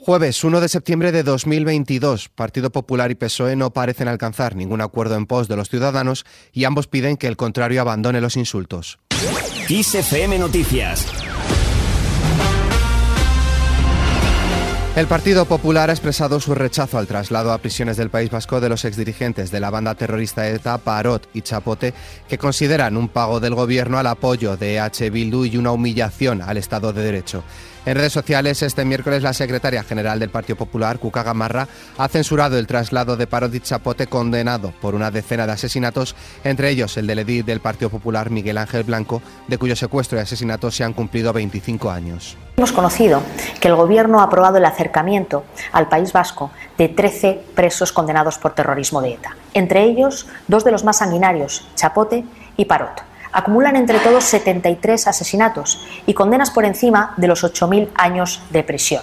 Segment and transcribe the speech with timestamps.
[0.00, 5.16] Jueves 1 de septiembre de 2022, Partido Popular y PSOE no parecen alcanzar ningún acuerdo
[5.16, 8.98] en pos de los ciudadanos y ambos piden que el contrario abandone los insultos.
[9.10, 11.06] Noticias
[14.98, 18.68] El Partido Popular ha expresado su rechazo al traslado a prisiones del País Vasco de
[18.68, 21.94] los exdirigentes de la banda terrorista ETA, Parot y Chapote,
[22.28, 26.56] que consideran un pago del gobierno al apoyo de EH Bildu y una humillación al
[26.56, 27.44] Estado de Derecho.
[27.86, 32.58] En redes sociales, este miércoles, la secretaria general del Partido Popular, Cuca Gamarra, ha censurado
[32.58, 36.14] el traslado de Parodi Chapote condenado por una decena de asesinatos,
[36.44, 40.22] entre ellos el del edil del Partido Popular, Miguel Ángel Blanco, de cuyo secuestro y
[40.22, 42.36] asesinato se han cumplido 25 años.
[42.56, 43.22] Hemos conocido
[43.60, 48.54] que el Gobierno ha aprobado el acercamiento al País Vasco de 13 presos condenados por
[48.54, 52.24] terrorismo de ETA, entre ellos dos de los más sanguinarios, Chapote
[52.56, 58.42] y Parot acumulan entre todos 73 asesinatos y condenas por encima de los 8.000 años
[58.50, 59.02] de prisión.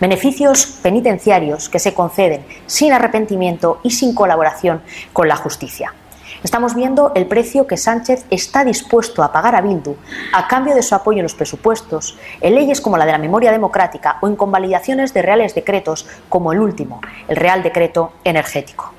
[0.00, 5.94] Beneficios penitenciarios que se conceden sin arrepentimiento y sin colaboración con la justicia.
[6.44, 9.96] Estamos viendo el precio que Sánchez está dispuesto a pagar a Bildu
[10.32, 13.50] a cambio de su apoyo en los presupuestos, en leyes como la de la memoria
[13.50, 18.97] democrática o en convalidaciones de reales decretos como el último, el Real Decreto Energético.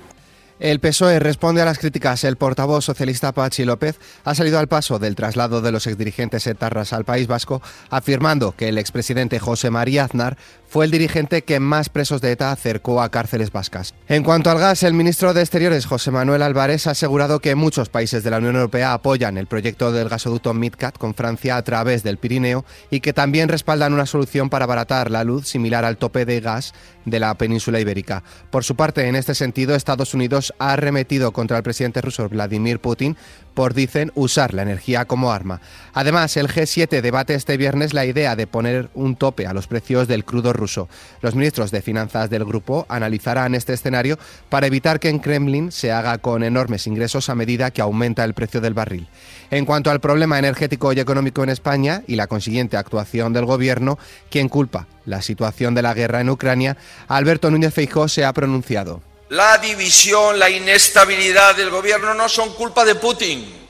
[0.59, 2.25] El PSOE responde a las críticas.
[2.25, 6.91] El portavoz socialista Pachi López ha salido al paso del traslado de los exdirigentes etarras
[6.91, 11.89] al País Vasco, afirmando que el expresidente José María Aznar fue el dirigente que más
[11.89, 13.95] presos de ETA acercó a cárceles vascas.
[14.07, 17.89] En cuanto al gas, el ministro de Exteriores, José Manuel Álvarez, ha asegurado que muchos
[17.89, 22.03] países de la Unión Europea apoyan el proyecto del gasoducto MidCat con Francia a través
[22.03, 26.25] del Pirineo y que también respaldan una solución para abaratar la luz similar al tope
[26.25, 26.73] de gas
[27.09, 28.23] de la península ibérica.
[28.49, 32.79] Por su parte, en este sentido, Estados Unidos ha arremetido contra el presidente ruso Vladimir
[32.79, 33.17] Putin
[33.59, 35.59] por, dicen, usar la energía como arma.
[35.93, 40.07] Además, el G7 debate este viernes la idea de poner un tope a los precios
[40.07, 40.87] del crudo ruso.
[41.19, 45.91] Los ministros de Finanzas del grupo analizarán este escenario para evitar que en Kremlin se
[45.91, 49.09] haga con enormes ingresos a medida que aumenta el precio del barril.
[49.51, 53.99] En cuanto al problema energético y económico en España y la consiguiente actuación del gobierno,
[54.29, 56.77] quien culpa la situación de la guerra en Ucrania,
[57.09, 59.08] Alberto Núñez Feijóo se ha pronunciado.
[59.29, 63.67] La división, la inestabilidad del gobierno no son culpa de Putin.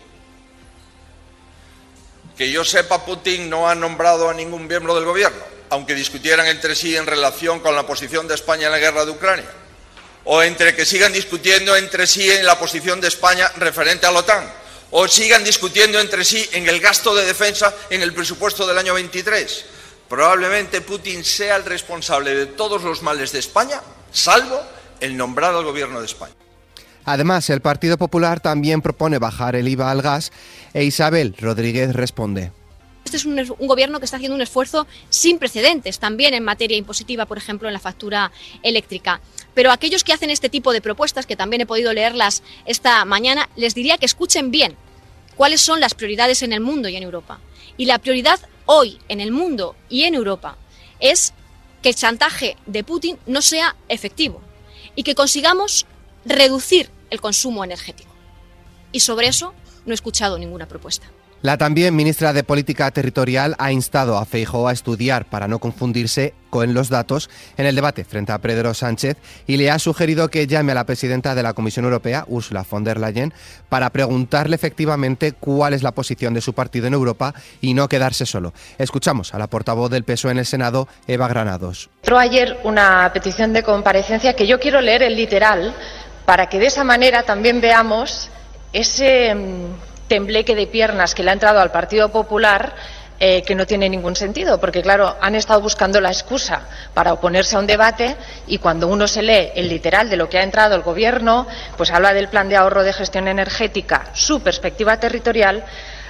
[2.38, 6.75] Que yo sepa, Putin no ha nombrado a ningún miembro del gobierno, aunque discutieran entre
[6.75, 9.52] sí en relación con la posición de España en la guerra de Ucrania,
[10.24, 14.20] o entre que sigan discutiendo entre sí en la posición de España referente a la
[14.20, 14.50] OTAN,
[14.91, 18.94] o sigan discutiendo entre sí en el gasto de defensa en el presupuesto del año
[18.94, 19.66] 23.
[20.08, 23.81] Probablemente Putin sea el responsable de todos los males de España,
[24.14, 26.34] salvo el nombrar al Gobierno de España.
[27.06, 30.32] Además, el Partido Popular también propone bajar el IVA al gas
[30.74, 32.52] e Isabel Rodríguez responde.
[33.04, 37.26] Este es un, gobierno que está haciendo un esfuerzo sin precedentes, también en materia impositiva,
[37.26, 39.22] por ejemplo, en la factura eléctrica.
[39.56, 43.50] Pero aquellos que hacen este tipo de propuestas, que también he podido leerlas esta mañana,
[43.56, 44.76] les diría que escuchen bien
[45.36, 47.40] cuáles son las prioridades en el mundo y en Europa.
[47.78, 50.58] Y la prioridad hoy en el mundo y en Europa
[51.00, 51.34] es
[51.82, 54.42] que el chantaje de Putin no sea efectivo,
[54.96, 55.86] y que consigamos
[56.26, 58.12] reducir el consumo energético.
[58.92, 59.54] Y sobre eso
[59.86, 61.08] no he escuchado ninguna propuesta.
[61.42, 66.34] La también ministra de Política Territorial ha instado a Feijóo a estudiar para no confundirse
[66.50, 69.16] con los datos en el debate frente a Pedro Sánchez
[69.48, 72.84] y le ha sugerido que llame a la presidenta de la Comisión Europea, Ursula von
[72.84, 73.34] der Leyen,
[73.70, 78.26] para preguntarle efectivamente cuál es la posición de su partido en Europa y no quedarse
[78.26, 78.54] solo.
[78.78, 81.90] Escuchamos a la portavoz del PSOE en el Senado, Eva Granados.
[82.18, 85.74] Ayer una petición de comparecencia que yo quiero leer el literal
[86.26, 88.30] para que de esa manera también veamos
[88.74, 92.75] ese mm, tembleque de piernas que le ha entrado al Partido Popular
[93.22, 96.62] eh, que no tiene ningún sentido, porque claro, han estado buscando la excusa
[96.94, 98.16] para oponerse a un debate
[98.47, 101.92] y cuando uno se lee el literal de lo que ha entrado el Gobierno, pues
[101.92, 105.66] habla del plan de ahorro de gestión energética, su perspectiva territorial,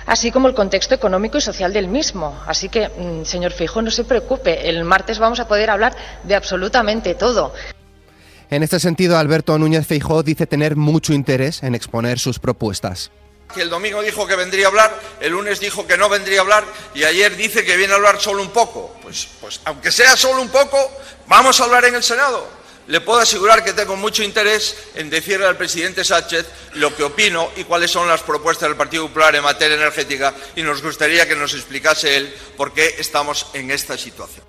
[0.05, 2.39] así como el contexto económico y social del mismo.
[2.45, 6.35] Así que, mm, señor Fijo, no se preocupe, el martes vamos a poder hablar de
[6.35, 7.53] absolutamente todo.
[8.51, 13.09] En este sentido, Alberto Núñez Feijó dice tener mucho interés en exponer sus propuestas
[13.53, 16.41] que el domingo dijo que vendría a hablar, el lunes dijo que no vendría a
[16.41, 18.95] hablar y ayer dice que viene a hablar solo un poco.
[19.01, 20.91] Pues, pues aunque sea solo un poco,
[21.27, 22.59] vamos a hablar en el Senado.
[22.87, 27.51] Le puedo asegurar que tengo mucho interés en decirle al presidente Sánchez lo que opino
[27.55, 31.35] y cuáles son las propuestas del Partido Popular en materia energética y nos gustaría que
[31.35, 34.43] nos explicase él por qué estamos en esta situación.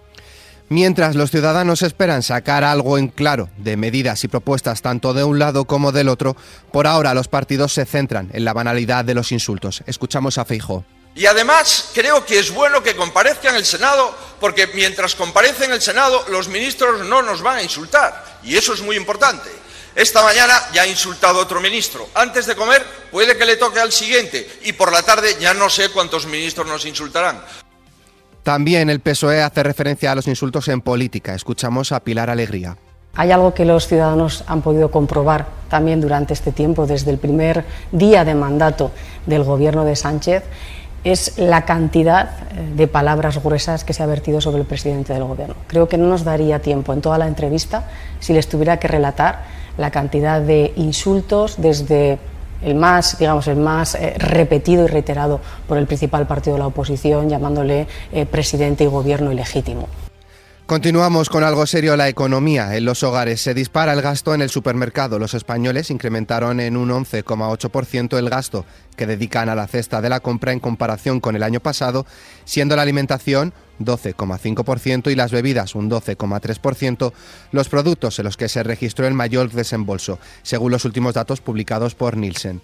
[0.73, 5.41] Mientras los ciudadanos esperan sacar algo en claro de medidas y propuestas tanto de un
[5.41, 6.37] lado como del otro,
[6.71, 9.83] por ahora los partidos se centran en la banalidad de los insultos.
[9.87, 10.85] Escuchamos a Feijo.
[11.17, 15.73] Y además creo que es bueno que comparezca en el Senado porque mientras comparece en
[15.73, 19.51] el Senado los ministros no nos van a insultar y eso es muy importante.
[19.97, 22.09] Esta mañana ya ha insultado otro ministro.
[22.15, 25.69] Antes de comer puede que le toque al siguiente y por la tarde ya no
[25.69, 27.43] sé cuántos ministros nos insultarán.
[28.43, 31.35] También el PSOE hace referencia a los insultos en política.
[31.35, 32.77] Escuchamos a Pilar Alegría.
[33.15, 37.65] Hay algo que los ciudadanos han podido comprobar también durante este tiempo, desde el primer
[37.93, 38.93] día de mandato
[39.27, 40.45] del gobierno de Sánchez,
[41.03, 45.25] es la cantidad eh, de palabras gruesas que se ha vertido sobre el presidente del
[45.25, 45.55] gobierno.
[45.67, 47.89] Creo que no nos daría tiempo en toda la entrevista
[48.21, 49.45] si les tuviera que relatar
[49.79, 52.19] la cantidad de insultos desde
[52.63, 56.67] el más, digamos, el más eh, repetido y reiterado por el principal partido de la
[56.67, 59.89] oposición, llamándole eh, presidente y gobierno ilegítimo.
[60.71, 62.77] Continuamos con algo serio, la economía.
[62.77, 65.19] En los hogares se dispara el gasto en el supermercado.
[65.19, 68.65] Los españoles incrementaron en un 11,8% el gasto
[68.95, 72.07] que dedican a la cesta de la compra en comparación con el año pasado,
[72.45, 77.13] siendo la alimentación 12,5% y las bebidas un 12,3%,
[77.51, 81.97] los productos en los que se registró el mayor desembolso, según los últimos datos publicados
[81.97, 82.63] por Nielsen.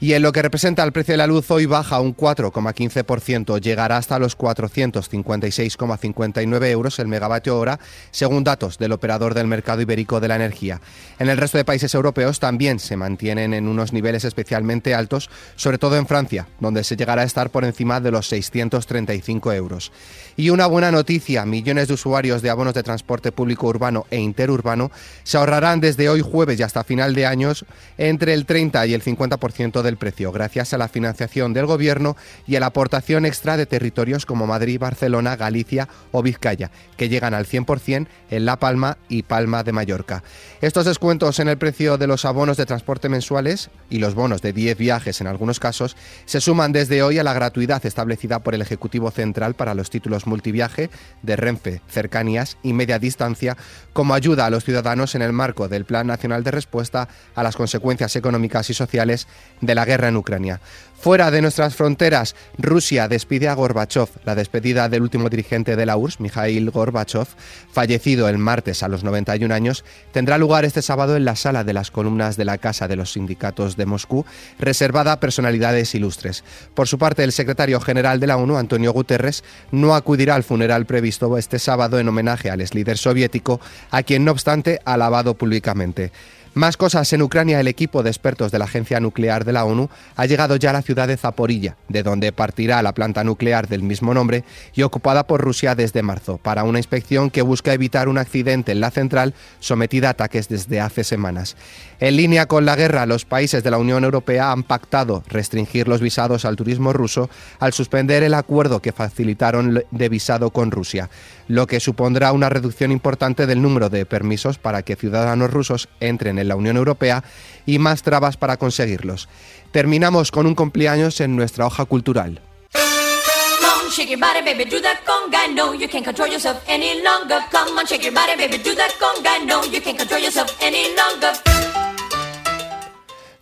[0.00, 3.96] Y en lo que representa el precio de la luz hoy baja un 4,15%, llegará
[3.96, 7.80] hasta los 456,59 euros el megavatio hora,
[8.12, 10.80] según datos del operador del mercado ibérico de la energía.
[11.18, 15.78] En el resto de países europeos también se mantienen en unos niveles especialmente altos, sobre
[15.78, 19.90] todo en Francia, donde se llegará a estar por encima de los 635 euros.
[20.36, 24.92] Y una buena noticia, millones de usuarios de abonos de transporte público urbano e interurbano
[25.24, 27.64] se ahorrarán desde hoy jueves y hasta final de años
[27.96, 32.16] entre el 30 y el 50% de del precio gracias a la financiación del Gobierno
[32.46, 37.32] y a la aportación extra de territorios como Madrid, Barcelona, Galicia o Vizcaya, que llegan
[37.32, 40.22] al 100% en La Palma y Palma de Mallorca.
[40.60, 44.52] Estos descuentos en el precio de los abonos de transporte mensuales y los bonos de
[44.52, 45.96] 10 viajes en algunos casos
[46.26, 50.26] se suman desde hoy a la gratuidad establecida por el Ejecutivo Central para los títulos
[50.26, 50.90] multiviaje
[51.22, 53.56] de Renfe, cercanías y media distancia
[53.94, 57.56] como ayuda a los ciudadanos en el marco del Plan Nacional de Respuesta a las
[57.56, 59.26] consecuencias económicas y sociales
[59.60, 60.60] de la guerra en Ucrania.
[61.00, 64.08] Fuera de nuestras fronteras, Rusia despide a Gorbachev.
[64.24, 67.28] La despedida del último dirigente de la URSS, Mikhail Gorbachev,
[67.70, 71.72] fallecido el martes a los 91 años, tendrá lugar este sábado en la sala de
[71.72, 74.26] las columnas de la Casa de los Sindicatos de Moscú,
[74.58, 76.42] reservada a personalidades ilustres.
[76.74, 80.86] Por su parte, el secretario general de la ONU, Antonio Guterres, no acudirá al funeral
[80.86, 83.60] previsto este sábado en homenaje al ex líder soviético,
[83.92, 86.10] a quien no obstante ha alabado públicamente.
[86.58, 89.88] Más cosas en Ucrania, el equipo de expertos de la Agencia Nuclear de la ONU
[90.16, 93.84] ha llegado ya a la ciudad de Zaporilla, de donde partirá la planta nuclear del
[93.84, 94.42] mismo nombre
[94.74, 98.80] y ocupada por Rusia desde marzo, para una inspección que busca evitar un accidente en
[98.80, 101.56] la central sometida a ataques desde hace semanas.
[102.00, 106.00] En línea con la guerra, los países de la Unión Europea han pactado restringir los
[106.00, 107.30] visados al turismo ruso
[107.60, 111.08] al suspender el acuerdo que facilitaron de visado con Rusia,
[111.48, 116.38] lo que supondrá una reducción importante del número de permisos para que ciudadanos rusos entren
[116.38, 117.24] en la Unión Europea
[117.66, 119.28] y más trabas para conseguirlos.
[119.72, 122.40] Terminamos con un cumpleaños en nuestra hoja cultural.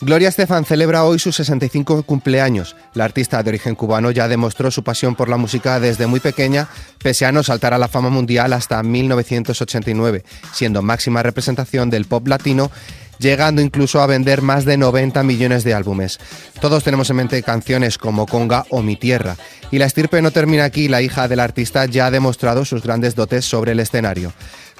[0.00, 2.76] Gloria Estefan celebra hoy sus 65 cumpleaños.
[2.92, 6.68] La artista de origen cubano ya demostró su pasión por la música desde muy pequeña,
[7.02, 10.22] pese a no saltar a la fama mundial hasta 1989,
[10.52, 12.70] siendo máxima representación del pop latino
[13.18, 16.18] llegando incluso a vender más de 90 millones de álbumes.
[16.60, 19.36] Todos tenemos en mente canciones como Conga o Mi Tierra.
[19.70, 23.14] Y la estirpe no termina aquí, la hija del artista ya ha demostrado sus grandes
[23.14, 24.32] dotes sobre el escenario.